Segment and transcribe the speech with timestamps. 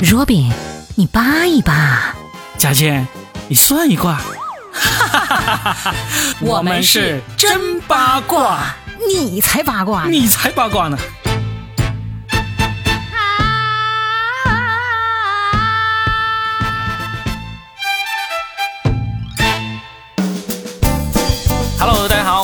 [0.00, 0.52] 若饼，
[0.94, 2.14] 你扒一扒。
[2.56, 3.06] 佳倩，
[3.48, 4.20] 你算一卦。
[6.40, 8.60] 我们是真八卦，
[9.08, 10.96] 你才八卦，你才八卦呢。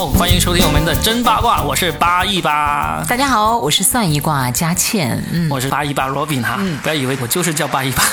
[0.04, 3.02] 好，欢迎收听我们的真八卦，我是八一八。
[3.08, 8.04] 大家好，我是算一卦佳倩，嗯，我是八一八罗宾哈，不要以为我就是叫八一八。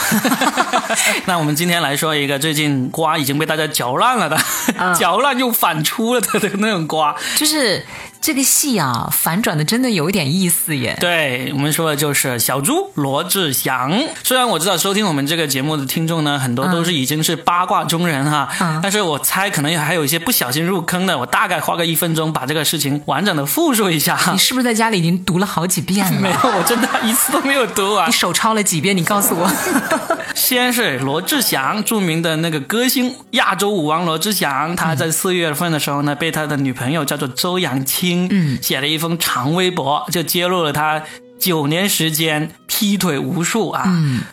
[1.28, 4.38] 那我们今天来说一个最近瓜已经被大家嚼烂了的，
[4.98, 7.86] 嚼烂又反出了的那种瓜，就是。
[8.22, 10.96] 这个戏啊，反转的真的有一点意思耶。
[11.00, 14.00] 对我们说的就是小猪罗志祥。
[14.24, 18.48] 虽然我知道收听我们这个节目的听众呢，很多都是已经是八卦中人哈，
[18.84, 21.18] 但是我猜可能还有一些不小心入坑的。
[21.18, 24.18] 我大概花个一分钟把这个事情完整的复述一下。
[24.32, 26.20] 你是不是在家里已经读了好几遍了？
[26.22, 28.08] 没有，我真的一次都没有读完。
[28.08, 28.96] 你手抄了几遍？
[28.96, 29.50] 你告诉我。
[30.34, 38.28] 先是罗志祥，著名的那个歌星，亚洲舞王罗志祥，他在四月份的时候呢，被他的女朋友叫做周扬青。
[38.32, 41.04] 嗯，写了一封长微博，就揭露了他
[41.42, 42.52] 九年时间。
[42.74, 43.84] 劈腿无数啊，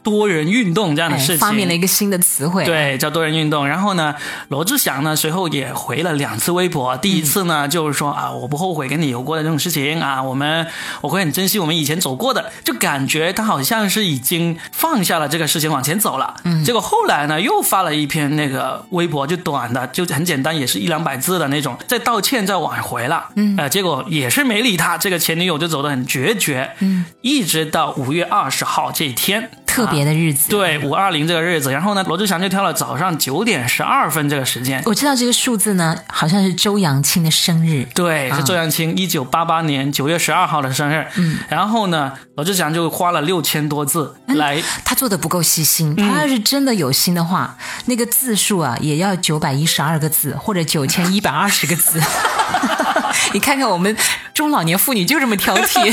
[0.02, 3.66] 多人运动这样的事情，发明了一个新的词汇，对，叫多人运动。
[3.66, 4.14] 然后呢，
[4.48, 10.66] 罗志祥呢随后也回了两次微博，第一次呢就是说啊，我不后悔跟你有过的这种事情啊，我们
[11.02, 16.36] 我会很珍惜我们以前走过的，就感觉他好像是已经放下了这个事情往前走了。
[16.44, 23.28] 嗯，结果后来呢又发了一篇那个微博，就短的，就很简单，也是一两百字的那种，在道歉，在挽回了。
[23.34, 26.70] 嗯，呃，结果也是没理他，这个前女友就走得很决绝。
[26.78, 28.50] 嗯，一直到五月二。
[28.50, 29.50] 十号这一天。
[29.66, 34.82] 特别的日子，对五二零这个日子，然后呢，罗志祥就挑了早上九点十二分这个时间。
[34.86, 37.86] 我知道这个数字呢，好像是周扬青的生日。
[37.94, 41.06] 对，是周扬青一九八八年九月十二号的生日。
[41.16, 44.60] 嗯，然后呢，罗志祥就花了六千多字来。
[44.84, 52.00] 他做的不够细心，他要是真的有心的话，那个字数啊，也要九百一十二个字或者九千一百二十个字。
[53.32, 53.94] 你看看我们
[54.32, 55.92] 中老年妇女就这么挑剔，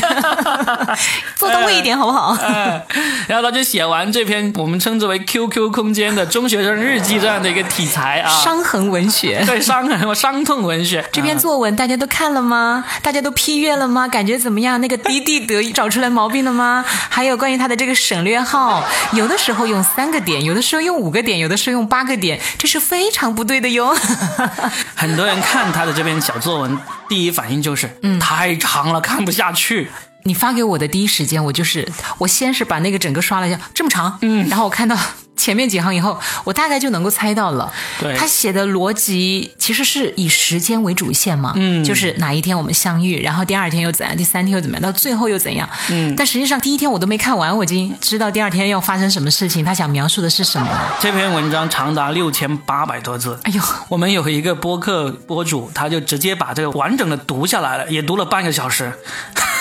[1.36, 2.38] 做到位一点好不好？
[3.28, 3.66] 然后他就。
[3.66, 11.04] 写完这篇我们称之为 QQ 空间的中学生日记这样的一个题材啊，伤痕文学，对伤痕伤痛文学。
[11.12, 12.86] 这篇作文大家都看了吗？
[13.02, 14.08] 大家都批阅了吗？
[14.08, 14.80] 感觉怎么样？
[14.80, 16.86] 那个滴滴得找出来毛病了吗？
[17.10, 23.98] 还有关于他的这个省略号，有的时候用三个点，有的时候用五个点，有的时候用八个点，这是非常不对的哟。
[24.94, 26.78] 很多人看他的这篇小作文，
[27.16, 29.90] 第一反应就是，嗯，太长了，看不下去。
[30.24, 34.98] 你发给我的第一时间，我就是我先是把那个整个刷了一下，这么长，嗯，然后我看到。
[35.36, 37.72] 前面几行以后，我大概就能够猜到了。
[38.00, 46.14] 对，他写的逻辑其实是以时间为主线嘛，嗯，就是哪一天我们相遇，然后第二天又怎样，第三天又怎么样，到最后又怎样，嗯。
[46.16, 50.68] 但实际上第一天我都没看完，我已经知道第二天要发生什么事情，他想描述的是什么。
[51.00, 58.94] 这篇文章长达六千八百多字，哎呦，我们有一个播客博主，他就直接把这个完整的读下来了，也读了半个小时。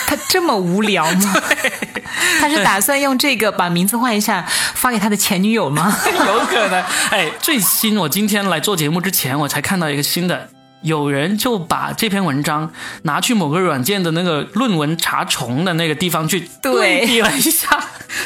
[0.07, 1.33] 他这么无聊吗？
[2.39, 5.95] 他是打算用这个把名字换一下，发给他的前女友吗？
[6.05, 6.83] 有可能。
[7.11, 10.49] 哎，最新我今天来做节目之前，我才看到一个新的。
[10.85, 17.67] 有人就把这篇文章拿去某个软件的那个论文查重的那个地方去对比了一下，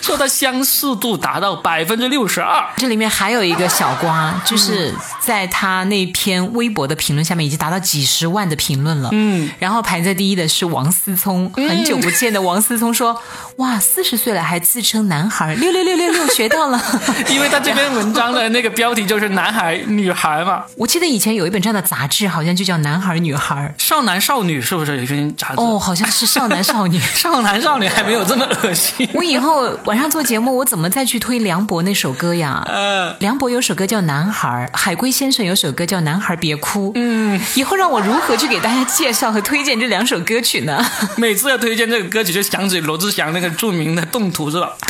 [0.02, 2.62] 说它相似度达到百分之六十二。
[2.76, 9.10] 这里面还有一个小瓜， 就是在他那篇微博的评论下面已经达到几十万的评论了。
[9.14, 13.22] 嗯，然后排在第一的是王思聪，很久不见的王思聪说
[13.58, 16.82] ：“哇，四十岁了还自称男孩，六六六六六学到了。
[17.32, 20.66] ”因为他这篇文章的那个标题就是男孩女孩嘛。
[20.76, 22.49] 我记得以前有一本这样的杂志，好像。
[22.56, 25.56] 就叫男孩女孩少男少女是不是有些杂志？
[25.62, 29.08] 哦，好像是少男少女， 少男少女还没有这么恶心。
[29.14, 32.64] 我以后晚上做节目，我怎么再去推梁博那首歌呀？
[32.68, 36.90] 呃，梁博有首歌叫《男孩》，海龟先生有首歌叫《男孩别哭》。
[36.96, 40.86] 嗯，以后让我如何去给大家介绍和推荐这两首歌曲呢？
[41.18, 44.70] 每次要推荐这个歌曲，就想起罗志祥那个著名的动图是吧？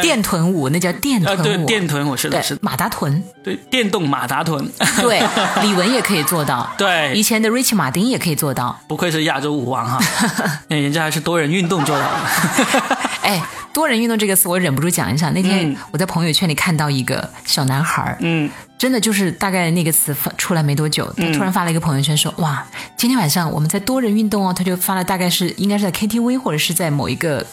[0.00, 1.42] 电臀舞，那叫电臀舞。
[1.42, 3.22] 对，电臀舞是的，是马达臀。
[3.42, 4.70] 对，电动马达臀。
[5.00, 5.20] 对。
[5.62, 9.98] 李玟也可以做到，对，以前的 Rich 马丁也可以做到，不愧是亚洲舞王哈，
[10.68, 12.98] 人家还是多人运动做到的。
[13.22, 13.42] 哎，
[13.74, 15.30] 多人运动这个词我忍不住讲一下。
[15.30, 22.64] 那天我在朋友圈里看到一个小男孩嗯，真的就是大概那个词发出来没多久，他突然发了一个朋友圈说，哇，
[22.96, 27.44] 今天晚上我们在多人运动哦，他就发了大概是应该是在 KTV 或者是在某一个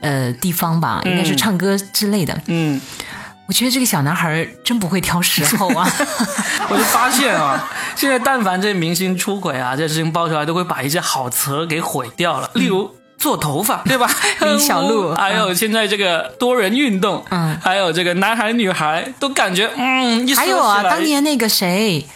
[0.00, 2.80] 呃地方吧，应该是唱歌之类的，嗯。
[3.46, 5.86] 我觉得这个小男孩真不会挑时候啊！
[6.70, 12.50] 我就发现啊，现在但凡这明星出轨啊，这事情爆出来，都会把一些好词给毁掉了。
[12.54, 12.94] 例如。
[13.16, 14.10] 做头发，对吧？
[14.42, 22.06] 李小璐， 还有现在这个多人运动，嗯，还有这个男孩女孩都感觉，嗯，还有啊，当年那个谁，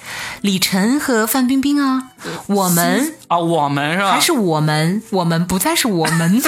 [0.43, 2.03] 李晨和范冰冰啊，
[2.47, 4.11] 我们啊，我们是吧？
[4.11, 6.43] 还是我们，我们不再是我们。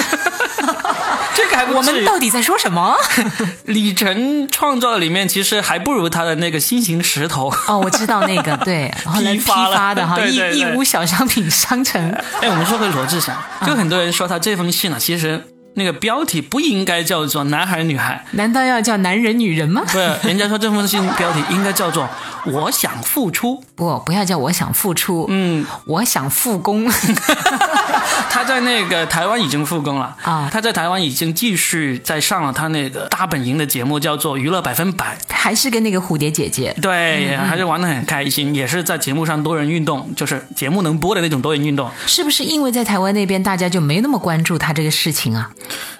[1.51, 2.95] 这个还我们到底在说什么？
[3.65, 12.09] 李晨创造里面其实还不如他的那个新型石头哦，我知道那个对， 后来批发的哈，义义乌小商品商城。
[12.41, 15.43] 哎，我们说回罗志祥，就很多人说他这封信呢，其实。
[15.73, 19.81] 那个标题不应该叫做男孩女孩，难道要叫男人女人吗？
[19.87, 22.09] 不，人家说这封信标题应该叫做
[22.45, 23.63] 我想付出。
[23.75, 25.25] 不，不要叫我想付出。
[25.29, 26.89] 嗯，我想复工。
[28.29, 30.49] 他在那个台湾已经复工了啊！
[30.51, 36.73] 他在台湾已经继续在上了他那个大本营的节目，叫做《娱乐百分百》，还是跟那个蝴蝶姐姐。
[36.81, 41.89] 对，还是玩的很开心，也是在节目上多人运动，就是节目能播的那种多人运动。
[42.05, 45.51] 是不是因为在台湾那边大家就没那么关注他这个事情啊？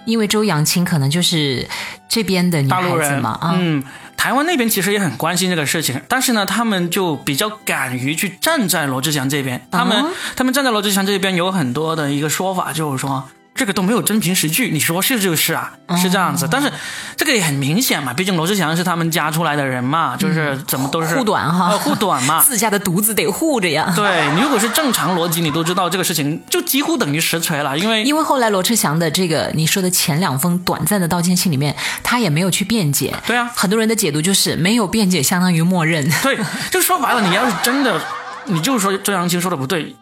[0.05, 1.67] 因为周扬青可能就是
[2.07, 3.83] 这边的女孩子嘛，嗯，
[4.21, 13.27] 台湾那边其实也很关心这个事情，但是呢，他们就比较敢于去站在罗志祥这边，他们他们站在罗志祥这边有很多的一个说法，就是说。
[13.53, 16.47] 这个都没有真凭实据，你说是就是啊，是这样子。
[16.49, 16.71] 但是
[17.15, 23.93] 这个也很明显嘛，毕竟罗志祥是他们家出来的人嘛，就是怎么都是护短哈，护短嘛， 自家的独子得护着呀。
[23.95, 33.13] 对你如果是正常逻辑，你都知道这个事情就几乎等于实锤了，因为因为后来罗志祥的这个你说的前两封短暂的道歉信里面，他也没有去辩解。
[33.27, 36.09] 对啊，很多人的解读就是没有辩解相当于默认。
[36.23, 36.39] 对，
[36.71, 38.01] 就说白了，你要是真的，
[38.45, 39.95] 你就是说周扬青说的不对，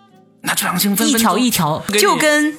[0.43, 2.55] 那周扬青分一条一条就跟。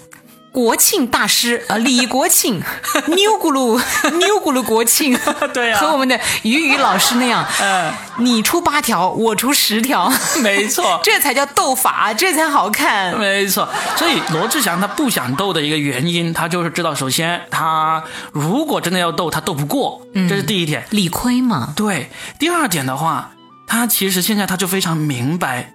[0.52, 2.61] 国庆大师啊，李国庆，
[3.06, 3.81] 牛咕噜，
[4.19, 5.17] 牛咕噜国庆，
[5.55, 10.12] 对呀，和我们的于宇老师那样， 嗯，你出八条，我出十条，
[10.43, 13.69] 没错，这才叫斗法，这才好看，没错。
[13.97, 18.02] 所以罗志祥他不想斗的一个原因，他就是知道，首先他
[18.32, 20.29] 如果真的要斗，他斗不过，嗯。
[20.29, 21.73] 这是第一点，理亏嘛。
[21.76, 22.11] 对，
[22.41, 23.31] 第二点的话，
[23.69, 25.73] 他其实现在他就非常明白，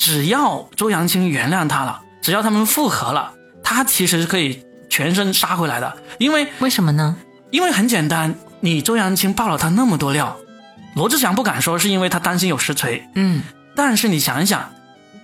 [0.00, 3.32] 只要周扬青原谅他了，只要他们复合了。
[3.68, 7.16] 他其实是可以全身杀回来的，因为为什么呢？
[7.50, 10.36] 因为很简单，你周扬青爆了他那么多料，
[10.94, 13.42] 罗志祥不敢说是因为他担心有实锤，嗯，
[13.74, 14.72] 但是你想一想，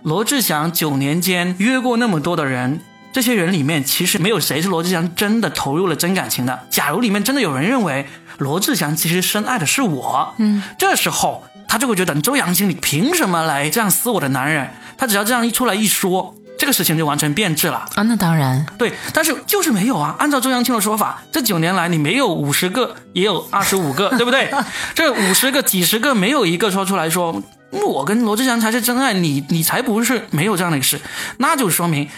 [0.02, 2.80] 罗志祥九年间约过那么多的人，
[3.12, 6.66] 这些人里面其实没有谁是罗志祥真的投入了真感情的。
[6.68, 8.04] 假如里面真的有人认为
[8.38, 14.68] 罗志祥其实深爱的是我，嗯，这时候他就会觉得周扬青你凭什么来这样撕我的男人？
[14.98, 16.34] 他只要这样一出来一说。
[16.62, 18.04] 这个事情就完全变质了啊！
[18.04, 20.14] 那当然对，但是就是没有啊。
[20.20, 24.48] 按照周扬青的说法，这九年来你没有五十个，也有二十五个， 对不对？
[24.94, 27.42] 这五十个、几十个，没有一个说出来说
[27.72, 31.00] 我跟罗志祥才是真爱，你你才不是没有这样的一个事，
[31.38, 32.08] 那就说明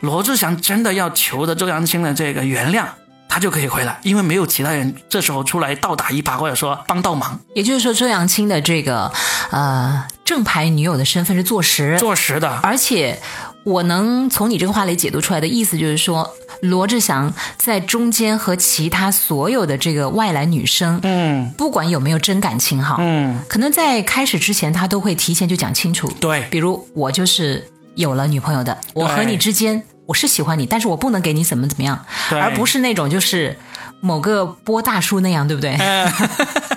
[0.00, 2.86] 罗志祥真的要求的周扬青的这个原谅，
[3.28, 7.38] 他就可以回来，因为没有其他人这时候出来倒打一耙或者说帮倒忙。
[7.54, 9.12] 也就是说，周扬青的这个
[9.52, 13.22] 呃正牌女友的身份是坐实，坐实的，而且。
[13.64, 16.28] 我能从你这个话里解读出来的意思就是说，
[16.62, 27.64] 罗志祥在中间和其他所有的这个外来女生，嗯，不管有没有真感情哈，嗯，可能在开始之前他都会提前就讲清楚，对，比如我就是
[27.94, 33.56] 有了女朋友的，我和你之间我是喜欢你，但是我不能给你怎么怎么样，而不是那种就是
[34.00, 35.76] 某个波大叔那样，对不对？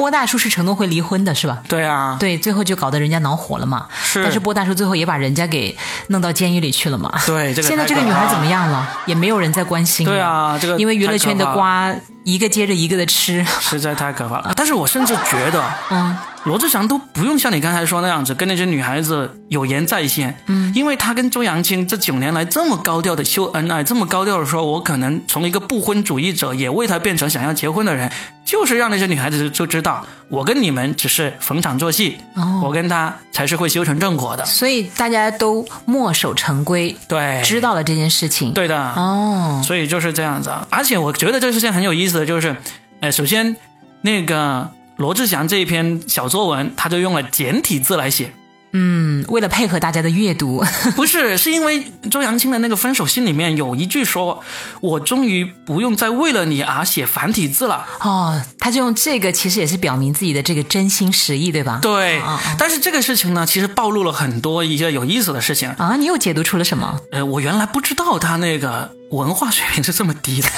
[0.00, 1.58] 波大叔是承诺会离婚的，是吧？
[1.68, 3.86] 对啊，对，最后就搞得人家恼火了嘛。
[4.02, 5.76] 是，但是波大叔最后也把人家给
[6.06, 7.12] 弄到监狱里去了嘛。
[7.26, 8.88] 对，现在这个女孩怎么样了？
[9.04, 10.06] 也没有人在关心。
[10.06, 14.54] 对啊，这个因为娱乐圈的瓜一个接着一个的吃， 实在太可怕了。
[14.56, 16.16] 但是我甚至觉得，嗯。
[16.44, 28.10] 罗志祥都不用像你刚才说那样子跟那些女孩子有言在先，嗯，因为他跟周扬青这九年来这么高调的秀恩爱，这么高调的说，我可能从一个不婚主义者也为他变成想要结婚的人，
[28.50, 42.56] 就是让那些女孩子就知道，我跟你们只是逢场作戏，哦，我跟他才是会修成正果的，所以大家都墨守成规，对，知道了这件事情，对的，哦，所以就是这样子，而且我觉得这个事情很有意思的就是，
[42.98, 43.54] 呃，首先
[44.02, 44.68] 那个。
[44.96, 48.30] 罗志祥这一篇小作文，他就用了简体字来写，
[48.72, 54.42] 嗯，为了配合大家的阅读， 不是，是因为周扬青的那个分手信里面有一句说，
[54.80, 57.84] 我终于不用再为了你而写繁体字了。
[58.00, 61.80] 哦，他就用这个，其实也是表明自己的这个真心实意，对吧？
[61.82, 62.22] 对，
[62.58, 65.96] 但是这个事情呢，其实暴露了很多一些有意思的事情啊。
[65.96, 67.00] 你又解读出了什么？
[67.12, 70.48] 呃，我原来不知道他那个文化水平是这么低的，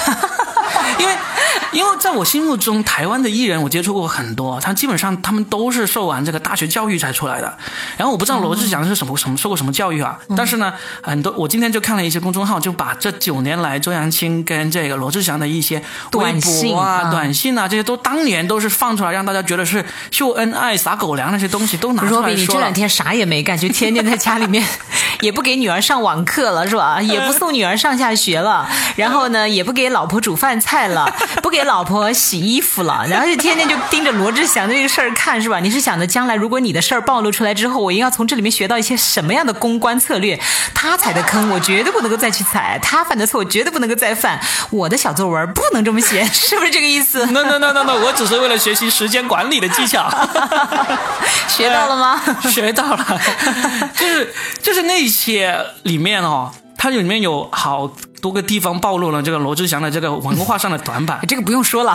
[1.01, 1.17] 因为。
[1.73, 7.57] 因为在我心目中，台湾的艺人我接触过很多，他基本上他们都是受完这个大学教育才出来的。
[7.97, 10.19] 然后我不知道罗志祥是什么什么受过什么教育啊？
[10.37, 22.21] 但是呢，很多我今天就看了一些公众号，就把这九年来周扬青跟这个罗志祥的一些微博啊、短信啊这些都当年都是放出来，让大家觉得是秀恩爱、撒狗粮那些东西都拿出来说。
[22.21, 24.67] 若比，你这两天啥也没干，就天天在家里面，
[25.21, 27.01] 也不给女儿上网课了，是吧？
[27.01, 31.11] 也不送女儿上下学了，然后呢，也不给老婆煮饭菜了，
[31.43, 35.61] 不给老婆洗衣服了，然后就天天就盯着罗志祥这个事儿看，是吧？
[35.61, 40.41] 你是想着将来如果你的事儿暴露出来之后，我应该从这里面学到一些什么样的公关策略？
[40.75, 44.41] 他踩的坑，我绝对不能够再去踩；他犯的错，我绝对不能够再犯。
[44.71, 50.11] 我的小作文不能这么写，是不是这个意思？No No No No No，我只是为了学习时间管理的技巧，
[51.47, 52.23] 学到了吗？
[52.51, 53.21] 学到了，
[53.95, 57.91] 就是就是那些里面哦，它里面有好。
[58.23, 61.95] 多个地方暴露了这个罗志祥的这个文化上的短板，这个不用说了，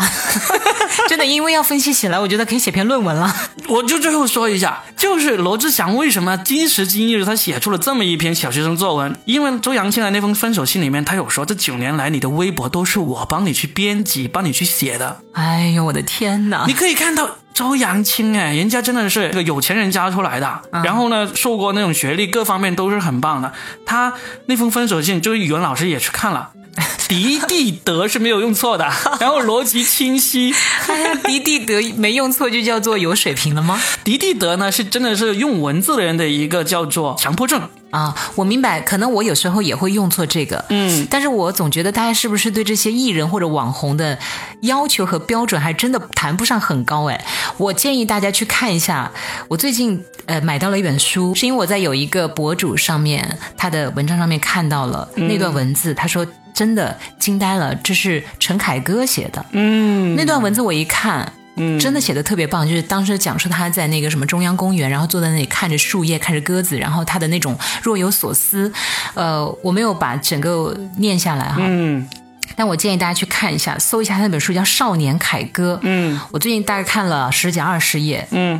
[1.08, 3.34] 真的，因为要分析起来，我觉得可以写篇论文了。
[3.70, 9.18] 我就最后说一下，就是罗志祥为什么今时今日他写出了这么一篇小学生作文？
[9.24, 15.22] 因为周扬青的那封分手信里面，他有说这九年来你的微博都是我帮你去编辑、帮你去写的。
[15.32, 16.66] 哎呦，我的天哪！
[16.68, 23.52] 你可以看到周扬青，哎，人家真的是个有钱人家出来的，然后呢，受过那种学历，各方面都是很棒的。
[23.84, 24.14] 他
[24.46, 26.12] 那封分手信，就是语文老师也去。
[26.12, 26.52] 看了，
[27.08, 28.86] 迪地德是没有用错的，
[29.20, 30.54] 然后逻辑清晰。
[30.88, 33.82] 哎呀，迪地德没用错就叫做有水平了吗？
[34.04, 38.14] 迪地德呢是真的是用文字的人的一个叫做强迫症啊。
[38.36, 44.18] 我明白，可能我有时候也会用错这个，嗯，但是我总觉得大家是不是对这些艺人或者网红的
[44.62, 47.06] 要求和标准还真的谈不上很高？
[47.06, 47.26] 哎，
[47.58, 49.10] 我建议大家去看一下，
[49.48, 56.06] 我最近呃买到了一本书，是因为我在有一个博主上面他的文章上面看到了那段文字，他。
[56.08, 56.26] 说
[56.58, 59.46] 真的惊呆了，这是陈凯歌写的。
[59.52, 62.68] 嗯，那段文字我一看，嗯，真的写的特别棒。
[62.68, 68.74] 就是当时讲述他在那个什么中央公园，然后坐在那里看着树叶，看着鸽子，然后他的那种若有所思。
[69.14, 72.10] 呃，我没有把整个念下来哈，嗯，
[72.56, 75.76] 但我建议大家去看一下，搜一下他那本书叫《少年凯歌》。
[75.84, 78.28] 嗯，我最近大概看了十几二十页。
[78.32, 78.60] 嗯。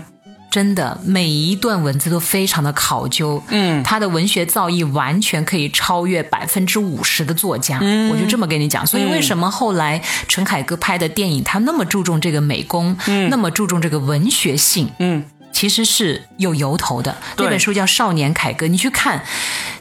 [0.50, 8.88] 真的，每一段文字都非常的考究，嗯，他的文学造诣完全可以超越百分之五十的作家，嗯，我就这么跟你讲。
[8.88, 17.16] 所以为什么后来陈凯歌拍的电影，他那么注重这个美工，嗯，那么注重这个文学性，嗯，其实是有由头的。
[17.38, 19.24] 那本书叫《少年凯歌》，你去看，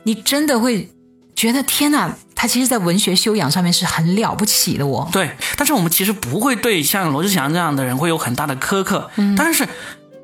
[0.02, 0.90] 你真的会
[1.34, 5.08] 觉得天哪，他其实在文学修养上面是很了不起的哦。
[5.12, 9.66] 对，但是我们其实不会对像罗志祥这样的人会有很大的苛刻，嗯，但是。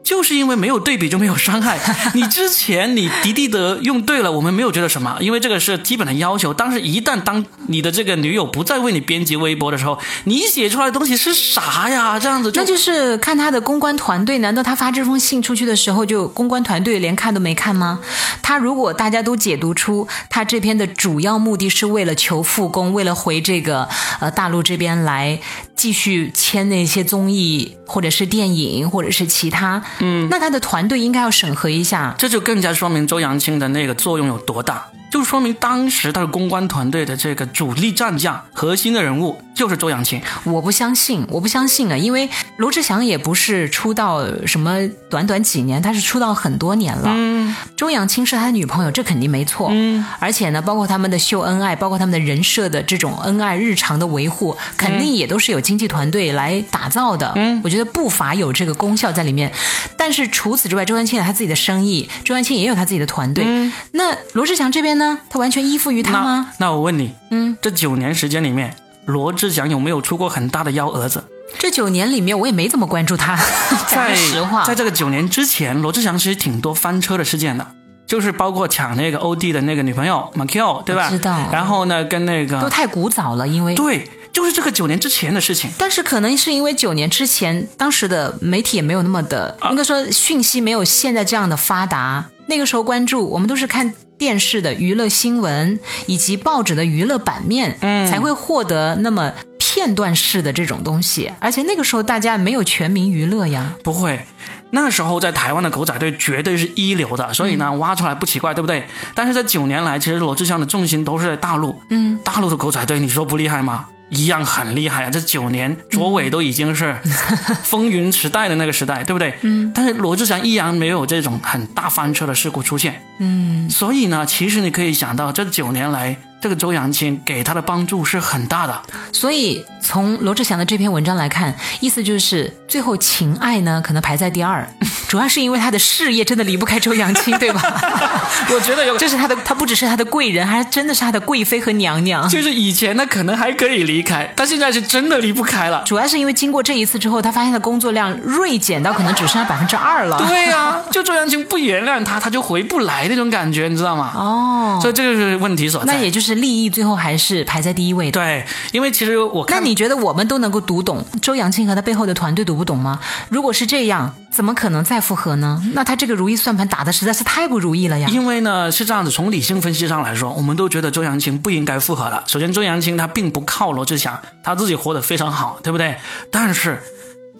[0.04, 1.78] 就是因为没有对比就没有伤害。
[2.14, 6.52] 你之前你迪迪德用对了，我们没有觉得什么，因为这个是基本的要求。
[6.52, 12.18] 但是，一旦当你的这个女友不再为你编辑微博的时候，你写出来的东西是啥呀？
[12.18, 14.38] 这样子，那就是看他的公关团队。
[14.38, 18.00] 难道他发这封信出去的时候，就公关团队连看都没看吗？
[18.42, 23.88] 他如果大家都解读出他这篇的主要目的是为了求复工，为了回这个
[24.20, 25.38] 呃大陆这边来
[25.76, 29.82] 继续签那些综艺或者是电影或者是其他。
[30.00, 34.86] 嗯，那他的团队应该要审核一下，这就更加说明周扬青的那个作用有多大。
[35.10, 40.20] 就说明当时他的公关团队的这个主力战将、核心的人物就是周扬青。
[40.44, 41.96] 我不相信，我不相信啊！
[41.96, 47.10] 因为罗志祥也不是出道什么短短几年，他是出道很多年了。
[47.14, 49.68] 嗯，周扬青是他女朋友，这肯定没错。
[49.72, 57.32] 嗯，而且呢，包括他们的秀恩爱，包括他们的人设的这种恩爱日常的维护，肯定也都是有经纪团队来打造的。
[57.36, 59.52] 嗯，我觉得不乏有这个功效在里面。
[59.96, 63.44] 但是除此之外，周扬青有他自己的生意，周扬青也有他自己的团队。
[63.46, 65.18] 嗯，那罗志祥这边呢？
[65.28, 66.52] 他完全依附于他吗？
[66.58, 71.24] 那我问你，嗯，这九年时间里面，罗志祥有没有出过很大的幺蛾子？
[71.58, 73.36] 这九年里面，我也没怎么关注他。
[73.88, 77.66] 在实话，在这个九年之前，罗志祥其实挺多翻车的事件的，
[78.06, 81.10] 就是包括抢那个欧弟的那个女朋友马 Q，对吧？
[81.10, 81.48] 知道。
[81.52, 85.70] 然后呢，跟那个都太古早了，因为对，就是这个九年之前的事情。
[85.76, 92.24] 但是可能是因为九年之前，当时的媒体也没有那么的，应该说讯息没有现在这样的发达。
[92.46, 93.92] 那个时候关注，我们都是看。
[94.22, 101.28] 电视的娱乐新闻以及报纸的娱乐版面，嗯，才会获得那么片段式的这种东西。
[101.40, 104.24] 而且那个时候大家没有全民娱乐呀，不会。
[104.70, 108.86] 那时候在台湾的狗仔队绝对是一流的，所以呢挖出来不奇怪，对不对？
[109.12, 113.86] 但是这九年来，其实罗志祥的重心都是在大陆，嗯，大陆的狗仔队，你说不厉害吗？
[114.12, 115.10] 一样很厉害啊！
[115.10, 116.94] 这九年，卓伟都已经是
[117.64, 119.34] 风云时代的那个时代，对不对？
[119.40, 119.72] 嗯。
[119.74, 123.02] 但是罗志祥依然没有这种很大翻车的事故出现。
[123.18, 123.68] 嗯。
[123.70, 128.82] 所以呢，其实你可以想到，这九年来，这个周扬青给他的帮助是很大的。
[129.12, 134.68] 所以从罗志祥的这篇文章来看，意思就是最后情爱呢可能排在第二，
[135.12, 137.60] 主要是因为他的事业真的离不开周扬青，对吧？
[138.48, 142.26] 我觉得有，这是他的，他不只是他的贵人，还真的是他的贵妃和娘娘。
[142.30, 145.82] 就是以前呢可能还可以离开，他现在是真的离不开了。
[145.84, 150.16] 主要是因为经过这一次之后，他发现他工作量锐减到可能只剩下百分之二了。
[150.16, 154.14] 对呀， 就周扬青不原谅他，他就回不来那种感觉，你知道吗？
[154.16, 155.92] 哦，所以这就是问题所在。
[155.92, 158.12] 那也就是利益最后还是排在第一位的。
[158.18, 162.98] 对，因为其实我看，那你觉得我们都能够读懂周扬青和他背后的团队读不懂吗？
[163.28, 165.62] 如果是这样，怎么可能再复合呢？
[165.74, 168.08] 那他这个如意算盘打的实在是太不如意了呀。
[168.10, 172.24] 因为呢是这样子，从理性分析上来说，我们都觉得周扬青不应该复合了。
[172.26, 175.96] 首先，周扬青她并不靠罗志祥，她自己活得非常好，对不对？
[176.30, 176.82] 但是，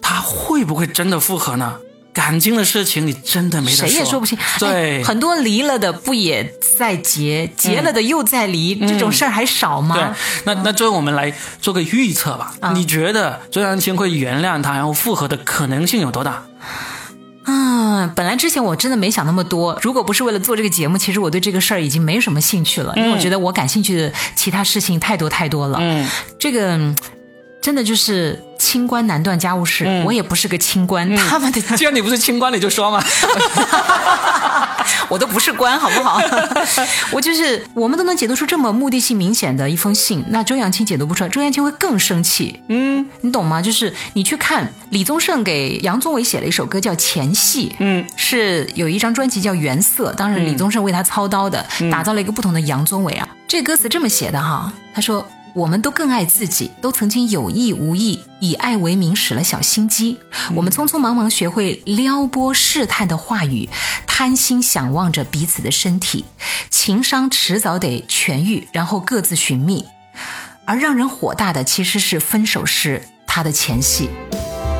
[0.01, 1.77] 他会不会真的复合呢？
[2.13, 3.87] 感情的事情，你真的没得说。
[3.87, 4.37] 谁也说不清。
[4.59, 9.95] 对，很多离了的不也在结，结了的又在离，这种事儿还少吗？
[9.95, 10.05] 对。
[10.45, 12.53] 那那最后我们来做个预测吧。
[12.75, 16.43] 你觉得周扬青会原谅他，然后复合的可能性有多大？
[17.43, 19.77] 啊，本来之前我真的没想那么多。
[19.81, 25.77] 如果不是为了做这个节目，其实我对这个事儿已经没什么兴趣了，因为我觉得我感兴趣的其他事情太多太多了。
[25.81, 26.07] 嗯，
[26.39, 26.95] 这个。
[27.63, 31.09] 真的就是清官难断家务事，我也不是个清官。
[31.15, 33.01] 他们的 既然你不是清官，你就说嘛。
[35.07, 36.19] 我都不是官，好不好？
[37.11, 42.59] 我就是我们都能解读出这么目的性明显的一封信，那周扬青解读不出来，周扬青会更生气。
[42.67, 43.61] 嗯，你懂吗？
[43.61, 53.25] 就是你去看李宗盛给杨宗纬写了一首歌叫《前戏》，嗯，是有一张专辑叫《原色》，当时李宗盛为他操刀的，打造了一个不同的杨宗纬啊。
[53.47, 55.25] 这歌词这么写的哈，他说。
[55.53, 60.17] 我们都更爱自己，都曾经有意无意以爱为名使了小心机。
[60.55, 63.69] 我们匆匆忙忙学会撩拨试探的话语，
[64.07, 66.25] 贪心想望着彼此的身体，
[66.71, 69.85] 情伤迟早得痊愈，然后各自寻觅。
[70.65, 74.09] 而让人火大的其实是分手时他的前戏。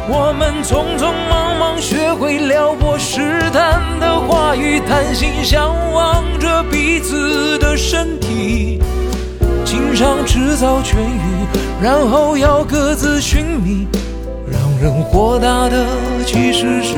[0.10, 8.82] 我们匆匆忙忙学会撩拨试探的话语，贪心想望着彼此的身体。
[9.94, 11.46] 情伤迟早痊愈，
[11.80, 13.88] 然后要各自寻觅。
[14.52, 15.86] 让人火大的
[16.26, 16.96] 其实是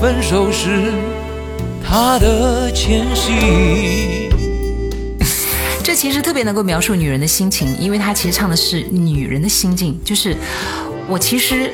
[0.00, 0.92] 分手时
[1.84, 4.30] 他的前戏。
[5.82, 10.36] 这其实特别能够描述女人的心情，因为她其实唱的是女人的心境，就是
[11.08, 11.72] 我其实。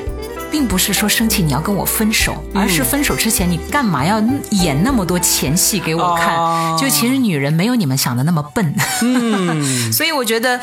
[0.51, 4.19] 并不是说生气你要跟我分手，而是分手之前你干嘛要
[4.51, 6.77] 演那么多前戏给我看？
[6.77, 8.73] 就其实女人没有你们想的那么笨。
[9.01, 10.59] 嗯， 所以我觉得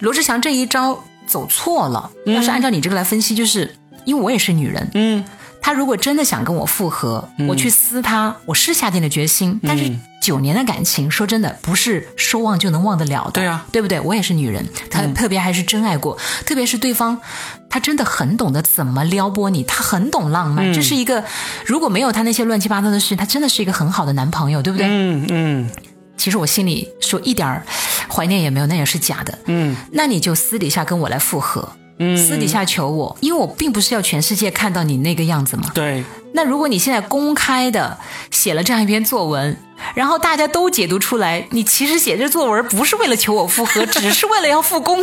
[0.00, 2.10] 罗志祥这一招走错了。
[2.26, 4.90] 要是按照你这个来分析，就是因为我也是女人。
[4.94, 5.24] 嗯。
[5.66, 9.58] 他如果真的想跟我复合，我去撕他，我是下定了决心。
[9.64, 13.32] 但是九年的感情，说真的，不是说忘就能忘得了的。
[13.32, 13.98] 对啊，对不对？
[13.98, 17.20] 我也是女人，他特别还是真爱过，特别是对方，
[17.68, 20.72] 他真的很懂得怎么撩拨你，他很懂浪漫。
[20.72, 21.24] 这是一个，
[21.64, 24.86] 如果没有他那些乱七八糟的事，他真的是一个很好的男朋友，对不对？
[24.88, 25.70] 嗯嗯。
[26.16, 27.60] 其实我心里说一点
[28.08, 29.36] 怀念也没有，那也是假的。
[29.46, 29.74] 嗯。
[29.90, 31.68] 那你就私底下跟我来复合。
[32.16, 35.70] 私底下求我，因为我并不是要全世界看到你那个样子嘛。
[35.74, 36.04] 对。
[36.34, 37.96] 那如果你现在公开的
[38.30, 39.56] 写了这样一篇作文，
[39.94, 45.00] 然后大家都解读出来，你其实写这作文不是为了求我复合，只是为了要复工，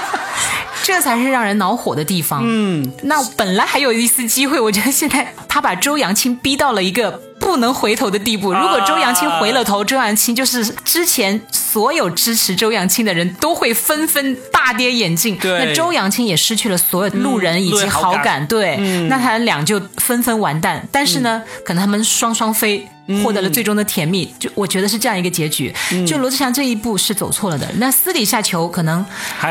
[0.84, 2.42] 这才是让人恼火的地方。
[2.44, 2.92] 嗯。
[3.04, 7.20] 那本来还有一丝机会，我觉得现在他把周扬青逼到了一个。
[7.42, 8.52] 不能回头的地步。
[8.52, 11.38] 如果周扬青回了头，周扬青就是之前
[11.72, 15.38] 所有支持周扬青的人都会纷纷大跌眼镜。
[15.42, 18.46] 那周扬青也失去了所有路人以及好感。
[18.46, 18.76] 对，
[19.08, 20.86] 那他俩就纷纷完蛋。
[20.92, 22.86] 但是呢，可能他们双双飞。
[23.24, 25.74] 获得了最终的甜蜜，就我觉得是这样一个结局。
[26.06, 27.68] 就罗志祥这一步是走错了的。
[27.78, 29.04] 那私底下求，可能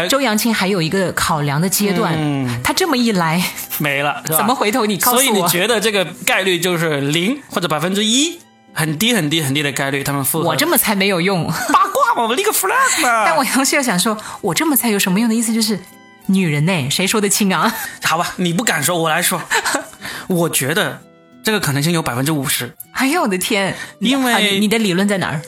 [0.10, 2.18] 周扬青还有一个考量的阶段。
[2.64, 3.44] 他这么一来
[3.78, 4.86] 没了， 怎么回头？
[4.86, 5.22] 你告诉我。
[5.22, 8.40] 所以你觉得这个概率就是零或者百分之一，
[8.74, 10.48] 很低很低很低的概率他们复合。
[10.48, 13.24] 我这么猜没有用，八我立个 flag 嘛。
[13.26, 15.54] 但我同时要想说，我这么猜有什么用的意思？
[15.54, 15.80] 就是
[16.28, 17.74] 女人呢，谁说得清啊？
[18.04, 19.42] 好吧，你不敢说，我来说。
[20.28, 21.02] 我觉得。
[21.44, 22.72] 这个可能性有百分之五十。
[22.92, 23.76] 哎呀，我的天！
[23.98, 25.42] 因为你的理论在哪儿？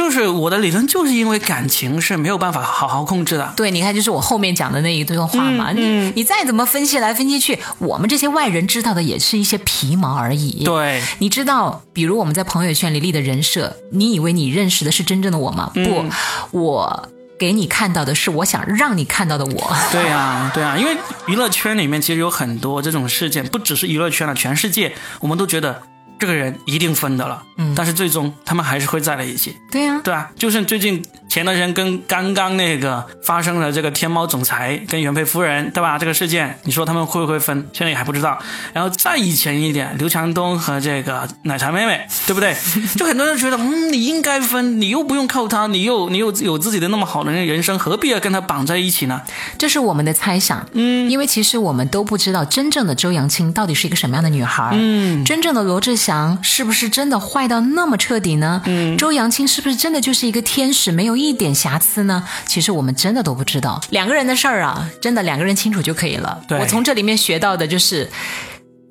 [0.00, 3.52] 就是我的理论，就是因为感情是没有办法好好控制的。
[3.54, 5.72] 对，你看，就是我后面讲的那一段话嘛。
[5.72, 10.64] 你你再怎么分析来分析去，我们这些外人知道的也是一些皮毛而已。
[10.64, 15.70] 对，你知道，比如我们在朋友圈里立的人设，你以为你认识的是真正的我吗？
[15.74, 17.10] 不，我。
[17.38, 19.76] 给你看到的是我想让你看到的我。
[19.90, 20.94] 对啊，对啊，因为
[21.26, 25.80] 娱乐圈里面其实有很多这种事件，不只是娱乐圈了，全世界我们都觉得
[26.20, 27.42] 这个人一定分的了。
[27.56, 29.56] 嗯，但是最终他们还是会在了一起。
[29.70, 35.96] 对呀，对啊，就是最近前段时间跟刚刚那个发生了这个天猫总裁跟原配夫人，对吧？
[35.96, 37.68] 这个事件，你说他们会不会分？
[37.72, 38.36] 现在也还不知道。
[38.72, 42.56] 然后再以前一点，刘强东和这个奶茶妹妹，对不对？
[42.98, 49.22] 就很多人觉得，嗯，你应该分，你又不用靠他，你又你又有自己的那么好的人生，何必要跟他绑在一起呢？
[49.56, 58.60] 这是我们的猜想，嗯，因为其实我们都不知道真正的周扬青到底是一个什么样的女孩，嗯，真正的罗志祥是不是真的坏到那么彻底呢？
[58.66, 62.24] 嗯，周扬青是不是真的就是一个天使，没有一点瑕疵呢？
[62.46, 66.40] 其实我们真的都不知道，两个人的事儿啊，真的两个人清楚就可以了。
[66.48, 68.10] 对我从这里面学到的就是，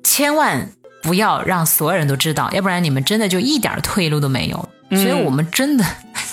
[0.02, 0.70] 千万
[1.02, 4.68] 不要让所有人都知道，要不然你们真的就一点退路都没有。
[4.90, 5.84] 所以我们真的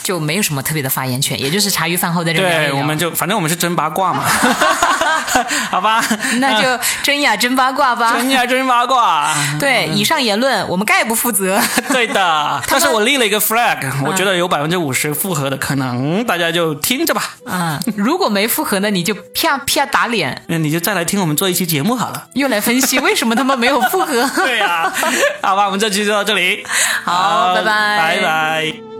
[0.01, 4.23] 就没有什么特别的发言权，也就是茶余饭后在这里对，我们就反正我们是真八卦嘛。
[5.69, 6.03] 好吧，
[6.39, 8.13] 那就真呀真八卦吧。
[8.15, 9.33] 真呀真八卦。
[9.59, 11.59] 对，以上言论我们概不负责。
[11.89, 17.35] 对的，但是我立了一个 flag，我觉得有百分之五十复合的可能，大家就听着吧。
[17.45, 20.43] 啊，如果没复合呢，你就啪啪打脸。
[20.47, 24.29] 那你就再来听我们做一期节目好了，又来分析为什么他们没有复合。
[24.35, 24.91] 对呀，
[25.41, 26.65] 好吧，我们这期就到这里。
[27.03, 28.96] 好，拜拜，拜拜。